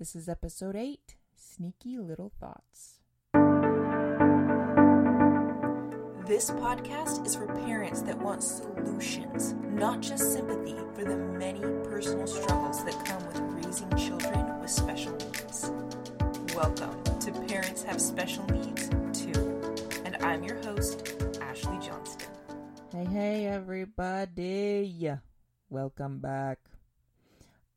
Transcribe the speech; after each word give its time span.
This 0.00 0.16
is 0.16 0.30
episode 0.30 0.76
8 0.76 1.14
Sneaky 1.36 1.98
Little 1.98 2.32
Thoughts. 2.40 3.00
This 6.26 6.50
podcast 6.52 7.26
is 7.26 7.36
for 7.36 7.46
parents 7.66 8.00
that 8.00 8.18
want 8.18 8.42
solutions, 8.42 9.52
not 9.62 10.00
just 10.00 10.32
sympathy 10.32 10.74
for 10.94 11.04
the 11.04 11.18
many 11.18 11.60
personal 11.84 12.26
struggles 12.26 12.82
that 12.86 12.94
come 13.04 13.26
with 13.26 13.40
raising 13.62 13.90
children 13.90 14.58
with 14.58 14.70
special 14.70 15.12
needs. 15.12 15.70
Welcome 16.56 17.04
to 17.20 17.32
Parents 17.46 17.82
Have 17.82 18.00
Special 18.00 18.46
Needs 18.46 18.88
Too, 19.12 19.62
and 20.06 20.16
I'm 20.22 20.42
your 20.42 20.56
host, 20.62 21.14
Ashley 21.42 21.78
Johnston. 21.78 22.30
Hey, 22.90 23.04
hey, 23.04 23.46
everybody. 23.48 25.12
Welcome 25.68 26.20
back. 26.20 26.58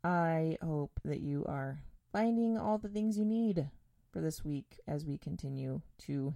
I 0.05 0.57
hope 0.61 1.01
that 1.03 1.19
you 1.19 1.43
are 1.49 1.79
finding 2.13 2.57
all 2.57 2.77
the 2.77 2.87
things 2.87 3.17
you 3.17 3.25
need 3.25 3.67
for 4.11 4.21
this 4.21 4.45
week 4.45 4.79
as 4.87 5.03
we 5.03 5.17
continue 5.17 5.81
to 5.97 6.35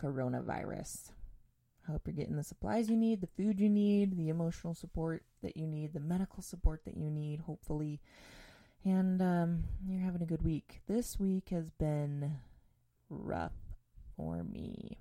coronavirus. 0.00 1.10
I 1.86 1.92
hope 1.92 2.02
you're 2.06 2.14
getting 2.14 2.36
the 2.36 2.44
supplies 2.44 2.88
you 2.88 2.96
need, 2.96 3.20
the 3.20 3.26
food 3.26 3.58
you 3.58 3.68
need, 3.68 4.16
the 4.16 4.28
emotional 4.28 4.72
support 4.72 5.24
that 5.42 5.56
you 5.56 5.66
need, 5.66 5.92
the 5.92 6.00
medical 6.00 6.42
support 6.42 6.84
that 6.84 6.96
you 6.96 7.10
need, 7.10 7.40
hopefully. 7.40 8.00
And 8.84 9.20
um, 9.20 9.64
you're 9.84 10.00
having 10.00 10.22
a 10.22 10.26
good 10.26 10.42
week. 10.42 10.80
This 10.86 11.18
week 11.18 11.48
has 11.50 11.70
been 11.70 12.36
rough 13.10 13.52
for 14.16 14.44
me. 14.44 14.98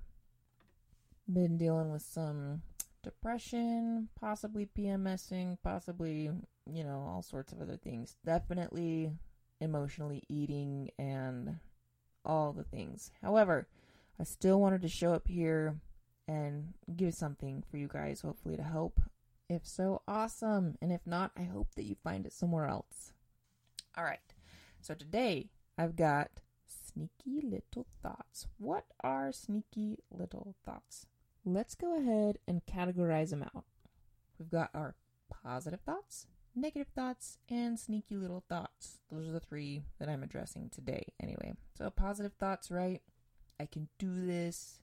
Been 1.31 1.57
dealing 1.57 1.91
with 1.91 2.01
some 2.01 2.63
depression, 3.03 4.09
possibly 4.19 4.67
PMSing, 4.77 5.57
possibly, 5.63 6.31
you 6.71 6.83
know, 6.83 7.05
all 7.07 7.21
sorts 7.21 7.53
of 7.53 7.61
other 7.61 7.77
things. 7.77 8.15
Definitely 8.25 9.11
emotionally 9.61 10.23
eating 10.27 10.89
and 10.99 11.59
all 12.25 12.51
the 12.51 12.63
things. 12.63 13.11
However, 13.21 13.67
I 14.19 14.23
still 14.23 14.59
wanted 14.59 14.81
to 14.81 14.89
show 14.89 15.13
up 15.13 15.27
here 15.27 15.79
and 16.27 16.73
give 16.95 17.13
something 17.13 17.63
for 17.69 17.77
you 17.77 17.87
guys, 17.87 18.21
hopefully 18.21 18.57
to 18.57 18.63
help. 18.63 18.99
If 19.49 19.65
so, 19.65 20.01
awesome. 20.07 20.77
And 20.81 20.91
if 20.91 21.05
not, 21.05 21.31
I 21.37 21.43
hope 21.43 21.75
that 21.75 21.85
you 21.85 21.95
find 22.03 22.25
it 22.25 22.33
somewhere 22.33 22.67
else. 22.67 23.13
All 23.97 24.03
right. 24.03 24.19
So 24.81 24.93
today 24.93 25.49
I've 25.77 25.95
got 25.95 26.29
sneaky 26.67 27.41
little 27.41 27.85
thoughts. 28.01 28.47
What 28.57 28.85
are 29.03 29.31
sneaky 29.31 29.99
little 30.09 30.55
thoughts? 30.65 31.05
Let's 31.43 31.75
go 31.75 31.97
ahead 31.99 32.37
and 32.47 32.65
categorize 32.65 33.31
them 33.31 33.43
out. 33.43 33.65
We've 34.37 34.49
got 34.49 34.69
our 34.73 34.95
positive 35.29 35.81
thoughts, 35.81 36.27
negative 36.55 36.87
thoughts, 36.95 37.37
and 37.49 37.79
sneaky 37.79 38.15
little 38.15 38.43
thoughts. 38.47 38.99
Those 39.11 39.27
are 39.27 39.33
the 39.33 39.39
three 39.39 39.83
that 39.99 40.09
I'm 40.09 40.23
addressing 40.23 40.69
today, 40.69 41.13
anyway. 41.21 41.53
So, 41.77 41.89
positive 41.89 42.33
thoughts, 42.33 42.71
right? 42.71 43.01
I 43.59 43.65
can 43.65 43.87
do 43.99 44.25
this. 44.25 44.79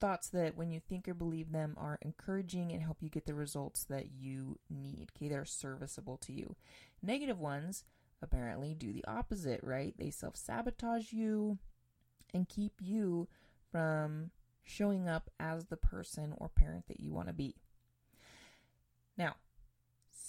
Thoughts 0.00 0.28
that, 0.30 0.56
when 0.56 0.70
you 0.70 0.80
think 0.80 1.08
or 1.08 1.14
believe 1.14 1.52
them, 1.52 1.74
are 1.78 1.98
encouraging 2.02 2.72
and 2.72 2.82
help 2.82 2.98
you 3.02 3.08
get 3.08 3.26
the 3.26 3.34
results 3.34 3.84
that 3.84 4.06
you 4.12 4.58
need. 4.68 5.10
Okay, 5.16 5.28
they're 5.28 5.44
serviceable 5.44 6.16
to 6.18 6.32
you. 6.32 6.56
Negative 7.02 7.38
ones 7.38 7.84
apparently 8.20 8.74
do 8.74 8.92
the 8.92 9.04
opposite, 9.06 9.60
right? 9.62 9.94
They 9.98 10.10
self 10.10 10.36
sabotage 10.36 11.12
you 11.12 11.58
and 12.34 12.48
keep 12.48 12.74
you 12.80 13.28
from 13.70 14.30
showing 14.64 15.08
up 15.08 15.30
as 15.40 15.66
the 15.66 15.76
person 15.76 16.34
or 16.36 16.48
parent 16.48 16.86
that 16.88 17.00
you 17.00 17.12
want 17.12 17.28
to 17.28 17.34
be. 17.34 17.56
Now, 19.16 19.34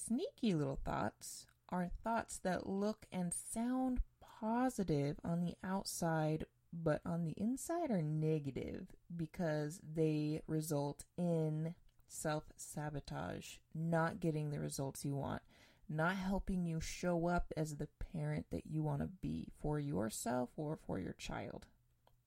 sneaky 0.06 0.54
little 0.54 0.80
thoughts 0.84 1.46
are 1.70 1.90
thoughts 2.04 2.40
that 2.44 2.68
look 2.68 3.06
and 3.12 3.34
sound 3.34 4.02
positive 4.40 5.18
on 5.24 5.42
the 5.42 5.56
outside, 5.64 6.46
but 6.72 7.02
on 7.06 7.24
the 7.24 7.34
inside 7.38 7.90
are 7.90 8.02
negative 8.02 8.88
because 9.16 9.80
they 9.84 10.42
result 10.48 11.06
in 11.18 11.76
self 12.08 12.44
sabotage, 12.58 13.58
not 13.74 14.20
getting 14.20 14.52
the 14.52 14.60
results 14.60 15.06
you 15.06 15.16
want, 15.16 15.42
not 15.90 16.16
helping 16.16 16.66
you 16.66 16.80
show 16.80 17.28
up 17.28 17.52
as 17.56 17.76
the 17.76 17.88
parent 18.14 18.46
that 18.52 18.68
you 18.68 18.84
want 18.84 19.02
to 19.02 19.08
be 19.08 19.48
for 19.62 19.80
yourself 19.80 20.50
or 20.58 20.78
for 20.86 21.00
your 21.00 21.14
child. 21.14 21.66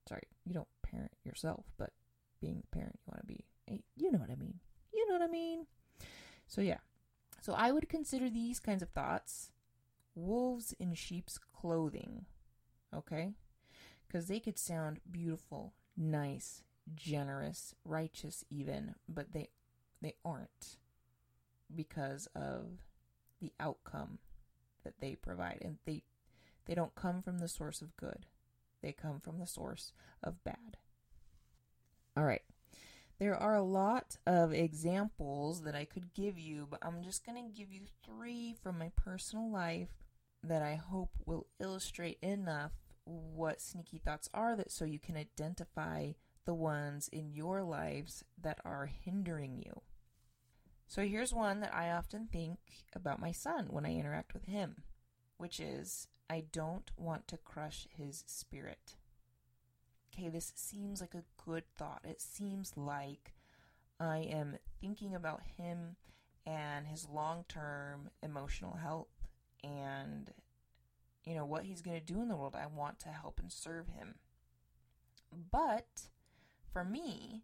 Sorry, 0.08 0.22
you 0.44 0.54
don't 0.54 0.68
parent 0.82 1.12
yourself, 1.24 1.64
but 1.76 1.90
being 2.40 2.60
the 2.60 2.76
parent 2.76 2.98
you 3.06 3.12
want 3.12 3.20
to 3.20 3.26
be. 3.26 3.44
You 3.96 4.12
know 4.12 4.18
what 4.18 4.30
I 4.30 4.36
mean. 4.36 4.60
You 4.92 5.06
know 5.08 5.14
what 5.14 5.22
I 5.22 5.30
mean. 5.30 5.66
So, 6.46 6.60
yeah. 6.60 6.78
So, 7.40 7.52
I 7.52 7.72
would 7.72 7.88
consider 7.88 8.28
these 8.30 8.60
kinds 8.60 8.82
of 8.82 8.90
thoughts 8.90 9.50
wolves 10.14 10.74
in 10.78 10.94
sheep's 10.94 11.38
clothing. 11.38 12.26
Okay? 12.94 13.32
Because 14.06 14.28
they 14.28 14.40
could 14.40 14.58
sound 14.58 15.00
beautiful, 15.10 15.74
nice, 15.96 16.62
generous, 16.94 17.74
righteous, 17.84 18.44
even, 18.50 18.94
but 19.08 19.32
they 19.32 19.50
they 20.02 20.14
aren't 20.24 20.76
because 21.74 22.28
of 22.34 22.66
the 23.40 23.52
outcome 23.58 24.18
that 24.84 25.00
they 25.00 25.14
provide 25.16 25.58
and 25.62 25.78
they 25.84 26.02
they 26.66 26.74
don't 26.74 26.94
come 26.94 27.22
from 27.22 27.38
the 27.38 27.48
source 27.48 27.80
of 27.82 27.96
good 27.96 28.26
they 28.82 28.92
come 28.92 29.18
from 29.18 29.38
the 29.38 29.46
source 29.46 29.92
of 30.22 30.44
bad 30.44 30.76
all 32.16 32.24
right. 32.24 32.42
There 33.18 33.36
are 33.36 33.54
a 33.54 33.62
lot 33.62 34.18
of 34.26 34.52
examples 34.52 35.62
that 35.62 35.74
I 35.74 35.86
could 35.86 36.12
give 36.12 36.38
you, 36.38 36.66
but 36.70 36.80
I'm 36.82 37.02
just 37.02 37.24
going 37.24 37.42
to 37.42 37.58
give 37.58 37.72
you 37.72 37.82
three 38.04 38.54
from 38.62 38.78
my 38.78 38.90
personal 38.94 39.50
life 39.50 39.88
that 40.42 40.62
I 40.62 40.74
hope 40.74 41.10
will 41.24 41.46
illustrate 41.58 42.18
enough 42.20 42.72
what 43.04 43.60
sneaky 43.60 43.98
thoughts 43.98 44.28
are 44.34 44.54
that 44.56 44.70
so 44.70 44.84
you 44.84 44.98
can 44.98 45.16
identify 45.16 46.12
the 46.44 46.54
ones 46.54 47.08
in 47.08 47.32
your 47.32 47.62
lives 47.62 48.22
that 48.40 48.58
are 48.64 48.86
hindering 48.86 49.62
you. 49.64 49.80
So 50.86 51.02
here's 51.02 51.32
one 51.32 51.60
that 51.60 51.74
I 51.74 51.90
often 51.90 52.28
think 52.30 52.58
about 52.94 53.20
my 53.20 53.32
son 53.32 53.68
when 53.70 53.86
I 53.86 53.94
interact 53.94 54.34
with 54.34 54.44
him, 54.44 54.82
which 55.38 55.58
is 55.58 56.08
I 56.28 56.44
don't 56.52 56.90
want 56.96 57.26
to 57.28 57.38
crush 57.38 57.88
his 57.96 58.24
spirit 58.26 58.94
okay, 60.12 60.28
this 60.28 60.52
seems 60.54 61.00
like 61.00 61.14
a 61.14 61.24
good 61.44 61.64
thought. 61.76 62.02
It 62.04 62.20
seems 62.20 62.72
like 62.76 63.34
I 63.98 64.18
am 64.18 64.58
thinking 64.80 65.14
about 65.14 65.42
him 65.56 65.96
and 66.46 66.86
his 66.86 67.08
long 67.08 67.44
term 67.48 68.10
emotional 68.22 68.76
health 68.76 69.08
and, 69.64 70.30
you 71.24 71.34
know, 71.34 71.44
what 71.44 71.64
he's 71.64 71.82
going 71.82 71.98
to 71.98 72.12
do 72.12 72.20
in 72.20 72.28
the 72.28 72.36
world. 72.36 72.56
I 72.56 72.66
want 72.66 73.00
to 73.00 73.08
help 73.08 73.40
and 73.40 73.50
serve 73.50 73.88
him. 73.88 74.16
But 75.50 76.08
for 76.72 76.84
me, 76.84 77.42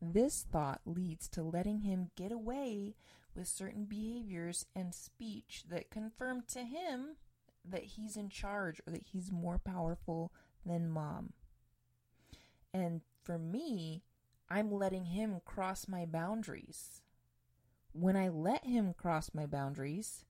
this 0.00 0.44
thought 0.50 0.80
leads 0.84 1.28
to 1.30 1.42
letting 1.42 1.80
him 1.80 2.10
get 2.16 2.32
away 2.32 2.94
with 3.34 3.48
certain 3.48 3.84
behaviors 3.84 4.66
and 4.76 4.94
speech 4.94 5.64
that 5.70 5.90
confirm 5.90 6.42
to 6.48 6.60
him 6.60 7.16
that 7.64 7.84
he's 7.84 8.16
in 8.16 8.28
charge 8.28 8.80
or 8.86 8.92
that 8.92 9.06
he's 9.12 9.32
more 9.32 9.58
powerful 9.58 10.32
than 10.64 10.88
mom. 10.88 11.32
And 12.72 13.02
for 13.22 13.38
me, 13.38 14.02
I'm 14.48 14.72
letting 14.72 15.06
him 15.06 15.40
cross 15.44 15.88
my 15.88 16.04
boundaries. 16.04 17.00
When 17.92 18.16
I 18.16 18.28
let 18.28 18.66
him 18.66 18.94
cross 18.94 19.30
my 19.32 19.46
boundaries, 19.46 20.24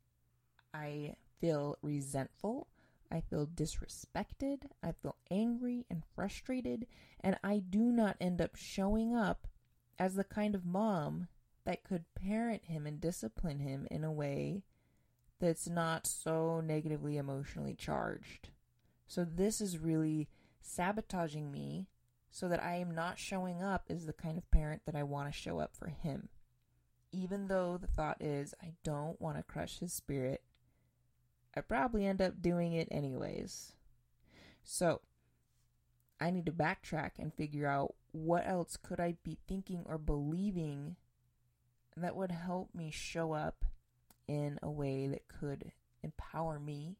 I 0.72 1.14
feel 1.40 1.76
resentful. 1.82 2.68
I 3.10 3.20
feel 3.20 3.46
disrespected. 3.46 4.64
I 4.82 4.92
feel 4.92 5.16
angry 5.30 5.86
and 5.90 6.02
frustrated. 6.14 6.86
And 7.20 7.38
I 7.42 7.58
do 7.58 7.92
not 7.92 8.16
end 8.20 8.40
up 8.40 8.56
showing 8.56 9.14
up 9.14 9.46
as 9.98 10.14
the 10.14 10.24
kind 10.24 10.54
of 10.54 10.66
mom 10.66 11.28
that 11.64 11.84
could 11.84 12.04
parent 12.14 12.66
him 12.66 12.86
and 12.86 13.00
discipline 13.00 13.60
him 13.60 13.86
in 13.90 14.04
a 14.04 14.12
way 14.12 14.62
that's 15.40 15.68
not 15.68 16.06
so 16.06 16.60
negatively 16.60 17.16
emotionally 17.16 17.74
charged. 17.74 18.50
So, 19.06 19.24
this 19.24 19.60
is 19.60 19.78
really 19.78 20.28
sabotaging 20.60 21.52
me 21.52 21.88
so 22.30 22.48
that 22.48 22.62
I 22.62 22.76
am 22.76 22.94
not 22.94 23.18
showing 23.18 23.62
up 23.62 23.84
as 23.88 24.06
the 24.06 24.12
kind 24.12 24.38
of 24.38 24.50
parent 24.50 24.82
that 24.86 24.96
I 24.96 25.02
want 25.02 25.32
to 25.32 25.38
show 25.38 25.60
up 25.60 25.76
for 25.76 25.88
him. 25.88 26.28
Even 27.12 27.46
though 27.46 27.76
the 27.76 27.86
thought 27.86 28.20
is, 28.20 28.54
I 28.62 28.72
don't 28.82 29.20
want 29.20 29.36
to 29.36 29.42
crush 29.44 29.78
his 29.78 29.92
spirit, 29.92 30.42
I 31.56 31.60
probably 31.60 32.06
end 32.06 32.20
up 32.20 32.42
doing 32.42 32.72
it 32.72 32.88
anyways. 32.90 33.72
So, 34.64 35.00
I 36.20 36.30
need 36.30 36.46
to 36.46 36.52
backtrack 36.52 37.12
and 37.18 37.34
figure 37.34 37.66
out 37.66 37.94
what 38.12 38.46
else 38.46 38.76
could 38.76 39.00
I 39.00 39.16
be 39.22 39.38
thinking 39.46 39.84
or 39.86 39.98
believing 39.98 40.96
that 41.96 42.16
would 42.16 42.30
help 42.32 42.74
me 42.74 42.90
show 42.90 43.32
up 43.32 43.64
in 44.26 44.58
a 44.62 44.70
way 44.70 45.06
that 45.06 45.28
could 45.28 45.72
empower 46.02 46.58
me 46.58 46.96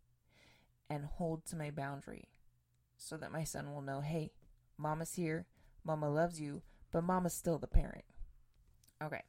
and 0.89 1.05
hold 1.05 1.45
to 1.47 1.57
my 1.57 1.71
boundary 1.71 2.29
so 2.97 3.17
that 3.17 3.33
my 3.33 3.45
son 3.45 3.73
will 3.73 3.83
know 3.83 4.01
hey, 4.01 4.33
mama's 4.79 5.15
here, 5.15 5.47
mama 5.85 6.11
loves 6.11 6.41
you, 6.41 6.63
but 6.93 7.05
mama's 7.05 7.35
still 7.35 7.59
the 7.59 7.67
parent. 7.67 8.05
Okay. 9.03 9.23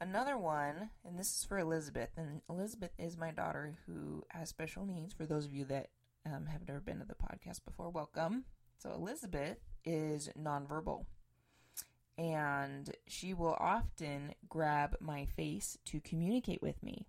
Another 0.00 0.38
one, 0.38 0.90
and 1.04 1.18
this 1.18 1.36
is 1.36 1.44
for 1.44 1.58
Elizabeth, 1.58 2.10
and 2.16 2.40
Elizabeth 2.48 2.92
is 2.98 3.18
my 3.18 3.30
daughter 3.30 3.76
who 3.86 4.24
has 4.30 4.48
special 4.48 4.86
needs. 4.86 5.12
For 5.12 5.26
those 5.26 5.44
of 5.44 5.52
you 5.52 5.66
that 5.66 5.88
um, 6.24 6.46
have 6.46 6.66
never 6.66 6.80
been 6.80 7.00
to 7.00 7.04
the 7.04 7.14
podcast 7.14 7.64
before, 7.66 7.90
welcome. 7.90 8.44
So, 8.78 8.92
Elizabeth 8.92 9.58
is 9.84 10.30
nonverbal, 10.38 11.04
and 12.16 12.90
she 13.06 13.34
will 13.34 13.56
often 13.60 14.34
grab 14.48 14.96
my 15.00 15.26
face 15.26 15.76
to 15.86 16.00
communicate 16.00 16.62
with 16.62 16.82
me. 16.82 17.06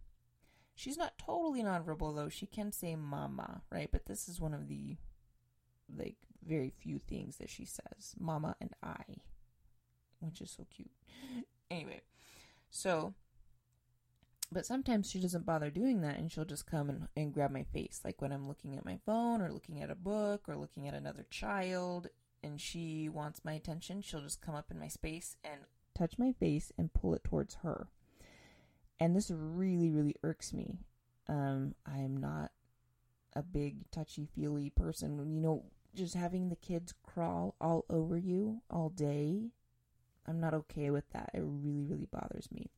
She's 0.82 0.98
not 0.98 1.20
totally 1.20 1.62
nonverbal 1.62 2.16
though. 2.16 2.30
She 2.30 2.48
can 2.48 2.72
say 2.72 2.96
mama, 2.96 3.62
right? 3.72 3.88
But 3.92 4.08
this 4.08 4.28
is 4.28 4.42
one 4.42 4.52
of 4.52 4.68
the 4.68 4.98
like 5.96 6.16
very 6.44 6.72
few 6.72 6.98
things 6.98 7.38
that 7.38 7.52
she 7.52 7.66
says. 7.66 8.16
Mama 8.20 8.56
and 8.60 8.72
I, 8.82 9.04
which 10.22 10.42
is 10.42 10.50
so 10.50 10.66
cute. 10.76 10.90
Anyway, 11.70 12.02
so 12.72 13.14
but 14.52 14.66
sometimes 14.66 15.08
she 15.08 15.20
doesn't 15.20 15.46
bother 15.46 15.70
doing 15.70 16.02
that 16.02 16.18
and 16.18 16.32
she'll 16.32 16.46
just 16.46 16.66
come 16.66 16.90
and, 16.90 17.08
and 17.16 17.32
grab 17.32 17.52
my 17.52 17.64
face 17.64 18.02
like 18.04 18.22
when 18.22 18.34
i'm 18.34 18.50
looking 18.50 18.76
at 18.76 18.84
my 18.84 19.00
phone 19.06 19.42
or 19.42 19.50
looking 19.50 19.82
at 19.82 19.90
a 19.90 19.96
book 19.96 20.50
or 20.50 20.58
looking 20.58 20.90
at 20.90 20.94
another 20.94 21.26
child 21.30 22.08
and 22.44 22.60
she 22.60 23.08
wants 23.08 23.46
my 23.46 23.54
attention 23.54 24.02
she'll 24.02 24.20
just 24.20 24.42
come 24.42 24.54
up 24.54 24.70
in 24.70 24.78
my 24.78 24.90
space 24.90 25.38
and 25.42 25.62
touch 25.98 26.20
my 26.20 26.34
face 26.34 26.70
and 26.78 26.92
pull 26.92 27.14
it 27.14 27.24
towards 27.24 27.56
her 27.64 27.88
and 29.00 29.16
this 29.16 29.32
really 29.34 29.90
really 29.90 30.16
irks 30.24 30.54
me. 30.54 30.80
Um, 31.28 31.76
i'm 31.86 32.18
not 32.18 32.52
a 33.36 33.42
big 33.42 33.90
touchy 33.92 34.26
feely 34.26 34.70
person. 34.70 35.18
You 35.18 35.40
know 35.42 35.64
just 35.96 36.16
having 36.16 36.50
the 36.50 36.56
kids 36.56 36.94
crawl 37.04 37.56
all 37.60 37.86
over 37.90 38.18
you 38.18 38.62
all 38.70 38.90
day 38.90 39.50
i'm 40.26 40.40
not 40.40 40.54
okay 40.54 40.90
with 40.90 41.10
that. 41.12 41.32
It 41.34 41.42
really 41.44 41.86
really 41.86 42.08
bothers 42.12 42.52
me. 42.52 42.70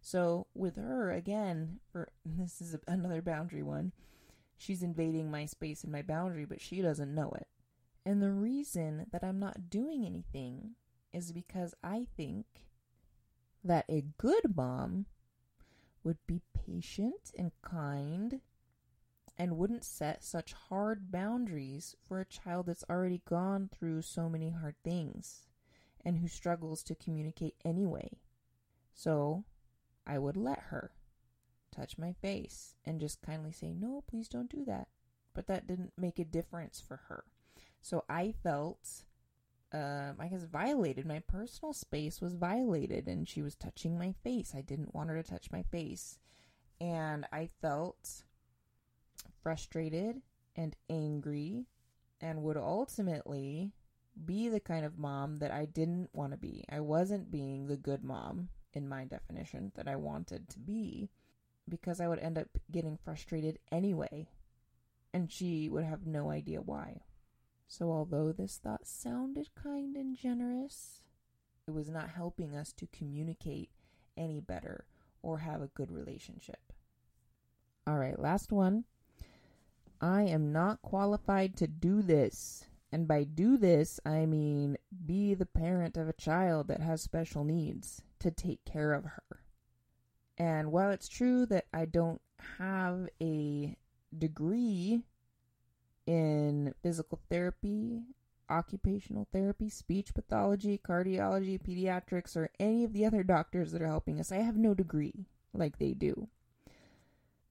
So 0.00 0.46
with 0.54 0.76
her 0.76 1.10
again 1.12 1.80
for 1.90 2.08
this 2.24 2.60
is 2.60 2.76
another 2.86 3.22
boundary 3.22 3.62
one. 3.62 3.92
She's 4.56 4.82
invading 4.82 5.30
my 5.30 5.46
space 5.46 5.82
and 5.82 5.92
my 5.92 6.02
boundary 6.02 6.44
but 6.44 6.60
she 6.60 6.80
doesn't 6.80 7.14
know 7.14 7.32
it. 7.32 7.48
And 8.06 8.22
the 8.22 8.30
reason 8.30 9.06
that 9.12 9.24
i'm 9.24 9.38
not 9.38 9.70
doing 9.70 10.04
anything 10.04 10.72
is 11.12 11.32
because 11.32 11.74
i 11.82 12.06
think 12.16 12.46
that 13.62 13.86
a 13.88 14.04
good 14.18 14.54
mom 14.54 15.06
would 16.04 16.18
be 16.26 16.42
patient 16.54 17.32
and 17.36 17.50
kind 17.62 18.40
and 19.36 19.56
wouldn't 19.56 19.84
set 19.84 20.22
such 20.22 20.52
hard 20.52 21.10
boundaries 21.10 21.96
for 22.06 22.20
a 22.20 22.24
child 22.24 22.66
that's 22.66 22.84
already 22.88 23.22
gone 23.28 23.68
through 23.72 24.02
so 24.02 24.28
many 24.28 24.50
hard 24.50 24.76
things 24.84 25.46
and 26.04 26.18
who 26.18 26.28
struggles 26.28 26.82
to 26.84 26.94
communicate 26.94 27.54
anyway. 27.64 28.08
So 28.92 29.44
I 30.06 30.18
would 30.18 30.36
let 30.36 30.58
her 30.70 30.92
touch 31.74 31.98
my 31.98 32.12
face 32.12 32.74
and 32.84 33.00
just 33.00 33.22
kindly 33.22 33.50
say, 33.50 33.72
No, 33.74 34.04
please 34.06 34.28
don't 34.28 34.50
do 34.50 34.64
that. 34.66 34.88
But 35.34 35.48
that 35.48 35.66
didn't 35.66 35.92
make 35.98 36.20
a 36.20 36.24
difference 36.24 36.80
for 36.80 37.00
her. 37.08 37.24
So 37.80 38.04
I 38.08 38.32
felt 38.42 39.04
um, 39.74 40.14
I 40.20 40.28
guess, 40.28 40.44
violated. 40.44 41.04
My 41.04 41.18
personal 41.18 41.72
space 41.72 42.20
was 42.20 42.34
violated, 42.34 43.08
and 43.08 43.28
she 43.28 43.42
was 43.42 43.56
touching 43.56 43.98
my 43.98 44.14
face. 44.22 44.54
I 44.56 44.60
didn't 44.60 44.94
want 44.94 45.10
her 45.10 45.20
to 45.20 45.28
touch 45.28 45.50
my 45.50 45.64
face. 45.64 46.18
And 46.80 47.26
I 47.32 47.50
felt 47.60 48.22
frustrated 49.42 50.22
and 50.54 50.76
angry, 50.88 51.66
and 52.20 52.42
would 52.42 52.56
ultimately 52.56 53.72
be 54.24 54.48
the 54.48 54.60
kind 54.60 54.84
of 54.86 54.96
mom 54.96 55.38
that 55.38 55.50
I 55.50 55.64
didn't 55.64 56.10
want 56.12 56.30
to 56.30 56.38
be. 56.38 56.64
I 56.70 56.78
wasn't 56.78 57.32
being 57.32 57.66
the 57.66 57.76
good 57.76 58.04
mom, 58.04 58.50
in 58.72 58.88
my 58.88 59.04
definition, 59.04 59.72
that 59.74 59.88
I 59.88 59.96
wanted 59.96 60.48
to 60.50 60.60
be, 60.60 61.10
because 61.68 62.00
I 62.00 62.06
would 62.06 62.20
end 62.20 62.38
up 62.38 62.46
getting 62.70 62.96
frustrated 63.04 63.58
anyway. 63.72 64.28
And 65.12 65.32
she 65.32 65.68
would 65.68 65.84
have 65.84 66.06
no 66.06 66.30
idea 66.30 66.60
why. 66.60 67.00
So, 67.66 67.90
although 67.90 68.32
this 68.32 68.58
thought 68.62 68.86
sounded 68.86 69.48
kind 69.54 69.96
and 69.96 70.16
generous, 70.16 71.02
it 71.66 71.72
was 71.72 71.88
not 71.88 72.10
helping 72.10 72.54
us 72.54 72.72
to 72.74 72.86
communicate 72.86 73.70
any 74.16 74.40
better 74.40 74.84
or 75.22 75.38
have 75.38 75.62
a 75.62 75.68
good 75.68 75.90
relationship. 75.90 76.72
All 77.86 77.98
right, 77.98 78.18
last 78.18 78.52
one. 78.52 78.84
I 80.00 80.22
am 80.22 80.52
not 80.52 80.82
qualified 80.82 81.56
to 81.56 81.66
do 81.66 82.02
this. 82.02 82.66
And 82.92 83.08
by 83.08 83.24
do 83.24 83.56
this, 83.56 83.98
I 84.04 84.26
mean 84.26 84.76
be 85.04 85.34
the 85.34 85.46
parent 85.46 85.96
of 85.96 86.08
a 86.08 86.12
child 86.12 86.68
that 86.68 86.80
has 86.80 87.02
special 87.02 87.42
needs 87.42 88.02
to 88.20 88.30
take 88.30 88.64
care 88.64 88.92
of 88.92 89.04
her. 89.04 89.40
And 90.38 90.70
while 90.70 90.90
it's 90.90 91.08
true 91.08 91.46
that 91.46 91.66
I 91.72 91.86
don't 91.86 92.20
have 92.58 93.08
a 93.20 93.76
degree 94.16 95.02
in 96.06 96.74
physical 96.82 97.20
therapy, 97.30 98.02
occupational 98.50 99.26
therapy, 99.32 99.68
speech 99.68 100.14
pathology, 100.14 100.80
cardiology, 100.86 101.60
pediatrics, 101.60 102.36
or 102.36 102.50
any 102.58 102.84
of 102.84 102.92
the 102.92 103.04
other 103.04 103.22
doctors 103.22 103.72
that 103.72 103.82
are 103.82 103.86
helping 103.86 104.20
us. 104.20 104.30
I 104.32 104.36
have 104.36 104.56
no 104.56 104.74
degree 104.74 105.26
like 105.52 105.78
they 105.78 105.92
do. 105.92 106.28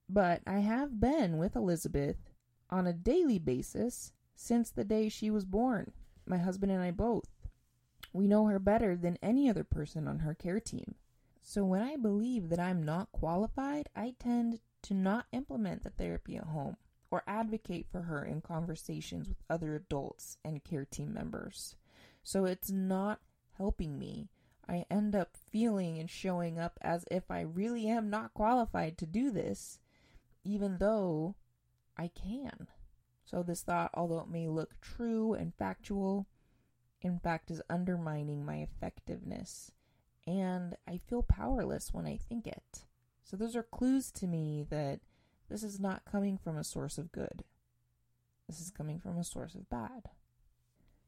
But 0.08 0.42
I 0.46 0.58
have 0.58 1.00
been 1.00 1.38
with 1.38 1.56
Elizabeth 1.56 2.16
on 2.70 2.86
a 2.86 2.92
daily 2.92 3.38
basis 3.38 4.12
since 4.34 4.70
the 4.70 4.84
day 4.84 5.08
she 5.08 5.30
was 5.30 5.44
born. 5.44 5.92
My 6.26 6.38
husband 6.38 6.72
and 6.72 6.82
I 6.82 6.90
both. 6.90 7.28
We 8.12 8.28
know 8.28 8.46
her 8.46 8.58
better 8.58 8.96
than 8.96 9.18
any 9.22 9.48
other 9.48 9.64
person 9.64 10.06
on 10.06 10.20
her 10.20 10.34
care 10.34 10.60
team. 10.60 10.94
So 11.42 11.64
when 11.64 11.82
I 11.82 11.96
believe 11.96 12.48
that 12.48 12.60
I'm 12.60 12.82
not 12.82 13.12
qualified, 13.12 13.88
I 13.94 14.14
tend 14.18 14.60
to 14.82 14.94
not 14.94 15.26
implement 15.32 15.82
the 15.82 15.90
therapy 15.90 16.36
at 16.36 16.44
home 16.44 16.76
or 17.14 17.22
advocate 17.28 17.86
for 17.92 18.00
her 18.00 18.24
in 18.24 18.40
conversations 18.40 19.28
with 19.28 19.44
other 19.48 19.76
adults 19.76 20.36
and 20.44 20.64
care 20.64 20.84
team 20.84 21.14
members. 21.14 21.76
So 22.24 22.44
it's 22.44 22.72
not 22.72 23.20
helping 23.56 24.00
me. 24.00 24.30
I 24.68 24.84
end 24.90 25.14
up 25.14 25.36
feeling 25.36 26.00
and 26.00 26.10
showing 26.10 26.58
up 26.58 26.76
as 26.82 27.04
if 27.12 27.30
I 27.30 27.42
really 27.42 27.86
am 27.86 28.10
not 28.10 28.34
qualified 28.34 28.98
to 28.98 29.06
do 29.06 29.30
this, 29.30 29.78
even 30.42 30.78
though 30.78 31.36
I 31.96 32.08
can. 32.08 32.66
So, 33.24 33.44
this 33.44 33.62
thought, 33.62 33.92
although 33.94 34.18
it 34.18 34.28
may 34.28 34.48
look 34.48 34.80
true 34.80 35.34
and 35.34 35.54
factual, 35.54 36.26
in 37.00 37.20
fact 37.20 37.48
is 37.48 37.62
undermining 37.70 38.44
my 38.44 38.56
effectiveness. 38.56 39.70
And 40.26 40.74
I 40.88 40.98
feel 40.98 41.22
powerless 41.22 41.94
when 41.94 42.06
I 42.06 42.16
think 42.16 42.48
it. 42.48 42.86
So, 43.22 43.36
those 43.36 43.54
are 43.54 43.62
clues 43.62 44.10
to 44.12 44.26
me 44.26 44.66
that 44.68 44.98
this 45.48 45.62
is 45.62 45.80
not 45.80 46.04
coming 46.10 46.38
from 46.38 46.56
a 46.56 46.64
source 46.64 46.98
of 46.98 47.12
good. 47.12 47.44
This 48.48 48.60
is 48.60 48.70
coming 48.70 48.98
from 48.98 49.18
a 49.18 49.24
source 49.24 49.54
of 49.54 49.68
bad. 49.70 50.10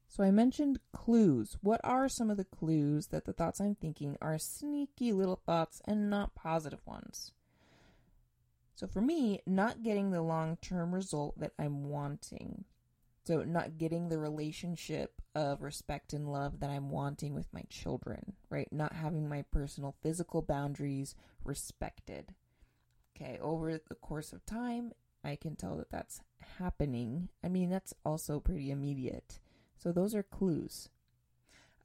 So 0.07 0.23
I 0.23 0.31
mentioned 0.31 0.79
clues. 0.93 1.57
What 1.61 1.81
are 1.83 2.07
some 2.07 2.31
of 2.31 2.37
the 2.37 2.45
clues 2.45 3.07
that 3.07 3.25
the 3.25 3.33
thoughts 3.33 3.59
I'm 3.59 3.75
thinking 3.75 4.17
are 4.21 4.37
sneaky 4.37 5.11
little 5.11 5.41
thoughts 5.45 5.81
and 5.85 6.09
not 6.09 6.35
positive 6.35 6.79
ones? 6.85 7.33
So 8.73 8.87
for 8.87 9.01
me, 9.01 9.41
not 9.45 9.83
getting 9.83 10.11
the 10.11 10.21
long 10.21 10.57
term 10.61 10.93
result 10.93 11.39
that 11.39 11.53
I'm 11.59 11.89
wanting. 11.89 12.65
So 13.25 13.43
not 13.43 13.77
getting 13.77 14.07
the 14.07 14.19
relationship 14.19 15.21
of 15.35 15.61
respect 15.61 16.13
and 16.13 16.31
love 16.31 16.61
that 16.61 16.69
I'm 16.69 16.89
wanting 16.89 17.35
with 17.35 17.51
my 17.51 17.63
children, 17.69 18.33
right? 18.49 18.71
Not 18.71 18.93
having 18.93 19.27
my 19.27 19.43
personal 19.51 19.95
physical 20.01 20.41
boundaries 20.41 21.13
respected. 21.43 22.33
Okay, 23.19 23.39
over 23.41 23.79
the 23.89 23.95
course 23.95 24.31
of 24.31 24.45
time, 24.45 24.93
I 25.23 25.35
can 25.35 25.55
tell 25.55 25.75
that 25.77 25.89
that's 25.89 26.21
happening. 26.59 27.29
I 27.43 27.47
mean, 27.47 27.71
that's 27.71 27.93
also 28.05 28.39
pretty 28.39 28.69
immediate. 28.69 29.39
So, 29.75 29.91
those 29.91 30.13
are 30.13 30.21
clues. 30.21 30.89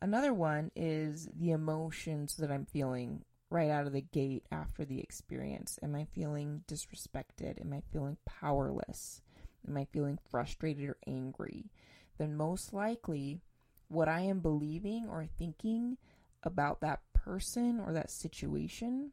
Another 0.03 0.35
one 0.35 0.71
is 0.77 1.29
the 1.35 1.53
emotions 1.53 2.37
that 2.37 2.51
I'm 2.51 2.67
feeling 2.67 3.25
right 3.49 3.71
out 3.71 3.87
of 3.87 3.95
the 3.95 4.03
gate 4.03 4.45
after 4.51 4.85
the 4.85 5.01
experience. 5.01 5.79
Am 5.83 5.95
I 5.95 6.05
feeling 6.05 6.65
disrespected? 6.69 7.61
Am 7.61 7.73
I 7.73 7.83
feeling 7.91 8.19
powerless? 8.27 9.23
Am 9.67 9.77
I 9.77 9.87
feeling 9.87 10.19
frustrated 10.29 10.87
or 10.87 10.99
angry? 11.07 11.71
Then, 12.19 12.37
most 12.37 12.75
likely, 12.75 13.41
what 13.89 14.09
I 14.09 14.21
am 14.21 14.41
believing 14.41 15.09
or 15.09 15.25
thinking 15.39 15.97
about 16.43 16.83
that 16.83 17.01
person 17.15 17.81
or 17.81 17.95
that 17.95 18.11
situation 18.11 19.13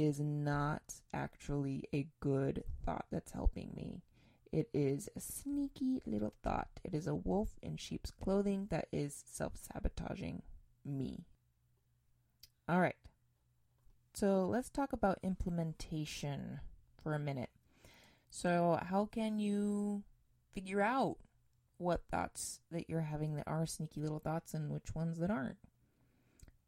is 0.00 0.20
not 0.20 0.94
actually 1.12 1.84
a 1.92 2.06
good 2.20 2.64
thought 2.84 3.06
that's 3.10 3.32
helping 3.32 3.72
me. 3.74 4.02
It 4.52 4.68
is 4.74 5.08
a 5.16 5.20
sneaky 5.20 6.02
little 6.06 6.34
thought. 6.42 6.68
It 6.82 6.94
is 6.94 7.06
a 7.06 7.14
wolf 7.14 7.50
in 7.62 7.76
sheep's 7.76 8.10
clothing 8.10 8.66
that 8.70 8.88
is 8.92 9.22
self 9.26 9.52
sabotaging 9.56 10.42
me. 10.84 11.24
All 12.68 12.80
right. 12.80 12.96
So 14.14 14.46
let's 14.46 14.68
talk 14.68 14.92
about 14.92 15.18
implementation 15.22 16.60
for 17.02 17.14
a 17.14 17.18
minute. 17.18 17.50
So, 18.28 18.78
how 18.82 19.06
can 19.06 19.38
you 19.38 20.04
figure 20.52 20.80
out 20.80 21.16
what 21.78 22.02
thoughts 22.10 22.60
that 22.70 22.88
you're 22.88 23.00
having 23.00 23.34
that 23.36 23.48
are 23.48 23.66
sneaky 23.66 24.00
little 24.00 24.20
thoughts 24.20 24.54
and 24.54 24.70
which 24.70 24.94
ones 24.94 25.18
that 25.18 25.30
aren't? 25.30 25.56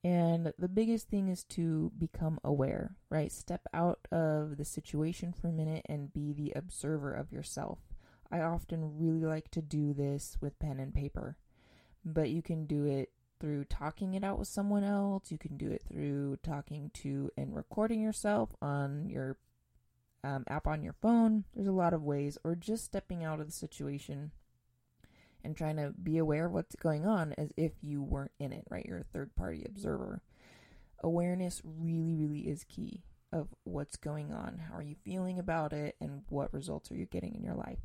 And 0.04 0.52
the 0.58 0.68
biggest 0.68 1.08
thing 1.08 1.28
is 1.28 1.44
to 1.44 1.92
become 1.96 2.40
aware, 2.42 2.96
right? 3.08 3.30
Step 3.30 3.62
out 3.72 4.08
of 4.10 4.56
the 4.56 4.64
situation 4.64 5.32
for 5.32 5.48
a 5.48 5.52
minute 5.52 5.86
and 5.88 6.12
be 6.12 6.32
the 6.32 6.52
observer 6.56 7.12
of 7.12 7.30
yourself. 7.30 7.78
I 8.30 8.40
often 8.40 8.98
really 8.98 9.24
like 9.24 9.50
to 9.52 9.62
do 9.62 9.92
this 9.92 10.38
with 10.40 10.58
pen 10.58 10.80
and 10.80 10.92
paper, 10.92 11.36
but 12.04 12.30
you 12.30 12.42
can 12.42 12.66
do 12.66 12.84
it 12.84 13.10
through 13.38 13.64
talking 13.64 14.14
it 14.14 14.24
out 14.24 14.38
with 14.38 14.48
someone 14.48 14.82
else. 14.82 15.30
You 15.30 15.38
can 15.38 15.56
do 15.56 15.70
it 15.70 15.82
through 15.88 16.38
talking 16.42 16.90
to 16.94 17.30
and 17.36 17.54
recording 17.54 18.00
yourself 18.00 18.50
on 18.60 19.08
your 19.08 19.36
um, 20.24 20.44
app 20.48 20.66
on 20.66 20.82
your 20.82 20.94
phone. 20.94 21.44
There's 21.54 21.66
a 21.66 21.72
lot 21.72 21.94
of 21.94 22.02
ways, 22.02 22.38
or 22.42 22.54
just 22.54 22.84
stepping 22.84 23.22
out 23.24 23.40
of 23.40 23.46
the 23.46 23.52
situation 23.52 24.32
and 25.44 25.56
trying 25.56 25.76
to 25.76 25.92
be 26.02 26.18
aware 26.18 26.46
of 26.46 26.52
what's 26.52 26.76
going 26.76 27.06
on 27.06 27.32
as 27.38 27.52
if 27.56 27.72
you 27.82 28.02
weren't 28.02 28.32
in 28.38 28.52
it, 28.52 28.64
right? 28.70 28.84
You're 28.86 28.98
a 28.98 29.04
third 29.04 29.34
party 29.36 29.64
observer. 29.66 30.22
Awareness 31.02 31.60
really, 31.64 32.14
really 32.14 32.40
is 32.40 32.64
key 32.64 33.02
of 33.32 33.48
what's 33.64 33.96
going 33.96 34.32
on. 34.32 34.60
How 34.68 34.76
are 34.76 34.82
you 34.82 34.96
feeling 35.04 35.38
about 35.38 35.72
it, 35.72 35.96
and 36.00 36.22
what 36.28 36.52
results 36.52 36.90
are 36.90 36.96
you 36.96 37.06
getting 37.06 37.34
in 37.34 37.42
your 37.42 37.54
life? 37.54 37.78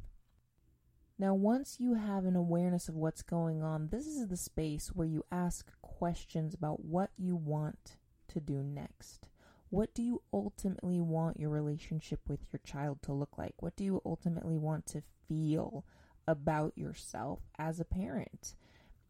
Now, 1.19 1.33
once 1.33 1.77
you 1.79 1.95
have 1.95 2.25
an 2.25 2.35
awareness 2.35 2.89
of 2.89 2.95
what's 2.95 3.23
going 3.23 3.63
on, 3.63 3.87
this 3.89 4.05
is 4.05 4.27
the 4.27 4.37
space 4.37 4.89
where 4.93 5.07
you 5.07 5.25
ask 5.31 5.71
questions 5.81 6.53
about 6.53 6.85
what 6.85 7.09
you 7.17 7.35
want 7.35 7.97
to 8.27 8.39
do 8.39 8.61
next. 8.61 9.29
What 9.69 9.95
do 9.95 10.03
you 10.03 10.21
ultimately 10.31 10.99
want 11.01 11.39
your 11.39 11.49
relationship 11.49 12.19
with 12.27 12.41
your 12.51 12.61
child 12.63 13.01
to 13.01 13.13
look 13.13 13.37
like? 13.37 13.55
What 13.61 13.75
do 13.75 13.83
you 13.83 14.01
ultimately 14.05 14.57
want 14.57 14.85
to 14.87 15.01
feel 15.27 15.85
about 16.27 16.77
yourself 16.77 17.39
as 17.57 17.79
a 17.79 17.85
parent, 17.85 18.55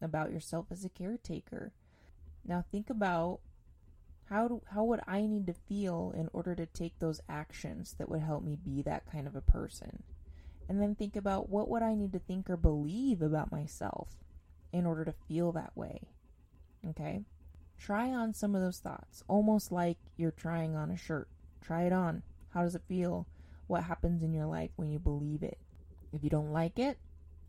about 0.00 0.30
yourself 0.30 0.66
as 0.70 0.84
a 0.84 0.88
caretaker. 0.88 1.72
Now 2.46 2.64
think 2.70 2.88
about 2.90 3.40
how 4.26 4.46
do, 4.46 4.62
how 4.72 4.84
would 4.84 5.00
I 5.06 5.26
need 5.26 5.46
to 5.46 5.54
feel 5.54 6.12
in 6.16 6.28
order 6.32 6.54
to 6.54 6.66
take 6.66 6.98
those 6.98 7.20
actions 7.28 7.94
that 7.98 8.08
would 8.08 8.20
help 8.20 8.44
me 8.44 8.56
be 8.62 8.82
that 8.82 9.10
kind 9.10 9.26
of 9.26 9.34
a 9.34 9.40
person? 9.40 10.02
And 10.68 10.82
then 10.82 10.94
think 10.94 11.16
about 11.16 11.48
what 11.48 11.68
would 11.68 11.82
I 11.82 11.94
need 11.94 12.12
to 12.12 12.18
think 12.18 12.50
or 12.50 12.56
believe 12.56 13.22
about 13.22 13.50
myself 13.50 14.10
in 14.70 14.84
order 14.84 15.04
to 15.06 15.14
feel 15.26 15.50
that 15.52 15.74
way. 15.74 16.08
Okay? 16.90 17.22
Try 17.78 18.10
on 18.10 18.34
some 18.34 18.54
of 18.54 18.60
those 18.60 18.80
thoughts, 18.80 19.22
almost 19.28 19.72
like 19.72 19.96
you're 20.16 20.30
trying 20.30 20.76
on 20.76 20.90
a 20.90 20.96
shirt. 20.96 21.28
Try 21.62 21.84
it 21.84 21.92
on. 21.92 22.22
How 22.50 22.62
does 22.62 22.74
it 22.74 22.82
feel? 22.86 23.26
What 23.66 23.84
happens 23.84 24.22
in 24.22 24.34
your 24.34 24.46
life 24.46 24.70
when 24.76 24.90
you 24.90 24.98
believe 24.98 25.42
it? 25.42 25.58
If 26.12 26.22
you 26.22 26.30
don't 26.30 26.52
like 26.52 26.78
it, 26.78 26.98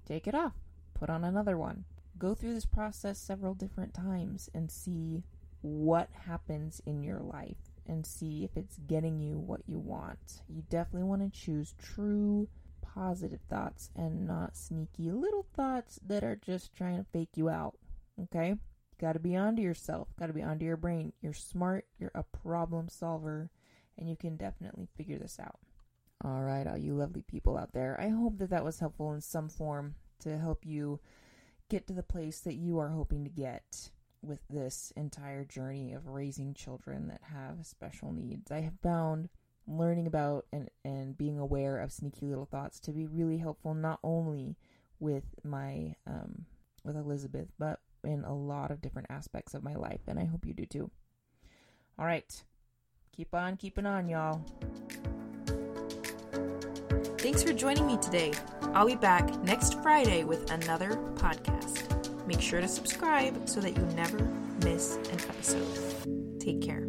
take 0.10 0.28
it 0.28 0.36
off, 0.36 0.54
put 0.94 1.10
on 1.10 1.24
another 1.24 1.58
one. 1.58 1.86
Go 2.18 2.34
through 2.34 2.54
this 2.54 2.66
process 2.66 3.18
several 3.18 3.54
different 3.54 3.94
times 3.94 4.50
and 4.54 4.70
see 4.70 5.24
what 5.62 6.10
happens 6.26 6.82
in 6.86 7.04
your 7.04 7.20
life 7.20 7.72
and 7.88 8.06
see 8.06 8.44
if 8.44 8.58
it's 8.58 8.78
getting 8.88 9.20
you 9.20 9.38
what 9.38 9.62
you 9.68 9.80
want. 9.80 10.42
You 10.48 10.64
definitely 10.70 11.08
want 11.08 11.22
to 11.22 11.40
choose 11.40 11.76
true 11.82 12.48
positive 12.82 13.40
thoughts 13.50 13.92
and 13.96 14.28
not 14.28 14.58
sneaky 14.58 15.12
little 15.12 15.46
thoughts 15.56 16.00
that 16.08 16.24
are 16.24 16.36
just 16.36 16.76
trying 16.76 16.98
to 16.98 17.10
fake 17.12 17.36
you 17.36 17.50
out. 17.50 17.78
Okay? 18.22 18.50
You 18.50 18.58
Got 19.00 19.14
to 19.14 19.20
be 19.20 19.36
onto 19.36 19.62
yourself, 19.62 20.10
got 20.20 20.28
to 20.28 20.34
be 20.34 20.44
onto 20.44 20.66
your 20.66 20.78
brain. 20.78 21.14
You're 21.22 21.34
smart, 21.34 21.86
you're 22.00 22.12
a 22.16 22.24
problem 22.24 22.90
solver, 22.90 23.50
and 23.98 24.10
you 24.10 24.16
can 24.16 24.36
definitely 24.36 24.88
figure 24.98 25.18
this 25.18 25.40
out. 25.40 25.60
All 26.24 26.42
right, 26.42 26.68
all 26.68 26.78
you 26.78 26.94
lovely 26.94 27.22
people 27.22 27.58
out 27.58 27.74
there. 27.74 28.00
I 28.00 28.10
hope 28.10 28.38
that 28.40 28.50
that 28.50 28.66
was 28.66 28.80
helpful 28.80 29.14
in 29.14 29.22
some 29.22 29.48
form 29.48 29.96
to 30.20 30.38
help 30.38 30.66
you 30.66 31.00
get 31.70 31.88
to 31.88 31.94
the 31.94 32.04
place 32.04 32.42
that 32.42 32.56
you 32.56 32.80
are 32.80 32.90
hoping 32.90 33.24
to 33.24 33.30
get 33.30 33.90
with 34.22 34.40
this 34.50 34.92
entire 34.98 35.46
journey 35.46 35.94
of 35.94 36.08
raising 36.08 36.54
children 36.54 37.08
that 37.08 37.22
have 37.34 37.66
special 37.66 38.12
needs. 38.12 38.52
I 38.52 38.60
have 38.62 38.80
found 38.84 39.30
learning 39.66 40.08
about 40.08 40.46
and, 40.52 40.70
and 40.84 41.18
being 41.18 41.40
aware 41.40 41.78
of 41.78 41.92
sneaky 41.92 42.26
little 42.26 42.46
thoughts 42.46 42.80
to 42.82 42.92
be 42.92 43.06
really 43.06 43.38
helpful 43.38 43.74
not 43.74 44.00
only 44.04 44.58
with 45.00 45.24
my 45.44 45.96
um, 46.06 46.46
with 46.84 46.98
Elizabeth, 46.98 47.48
but 47.58 47.80
in 48.04 48.24
a 48.24 48.36
lot 48.36 48.72
of 48.72 48.82
different 48.82 49.08
aspects 49.10 49.54
of 49.54 49.64
my 49.64 49.76
life, 49.76 50.02
and 50.08 50.20
I 50.20 50.26
hope 50.26 50.46
you 50.46 50.54
do 50.54 50.66
too. 50.66 50.92
All 51.98 52.06
right, 52.06 52.44
keep 53.16 53.34
on 53.34 53.58
keeping 53.58 53.86
on, 53.86 54.10
y'all. 54.10 54.42
Thanks 57.30 57.44
for 57.44 57.54
joining 57.54 57.86
me 57.86 57.96
today. 57.98 58.34
I'll 58.74 58.88
be 58.88 58.96
back 58.96 59.44
next 59.44 59.80
Friday 59.84 60.24
with 60.24 60.50
another 60.50 60.94
podcast. 61.14 62.26
Make 62.26 62.42
sure 62.42 62.60
to 62.60 62.68
subscribe 62.68 63.48
so 63.48 63.62
that 63.62 63.78
you 63.78 63.84
never 63.96 64.18
miss 64.64 64.96
an 64.96 65.20
episode. 65.30 66.40
Take 66.40 66.64
care. 66.64 66.89